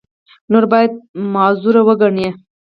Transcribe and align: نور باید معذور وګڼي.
نور 0.51 0.65
باید 0.71 0.91
معذور 1.33 1.75
وګڼي. 1.87 2.27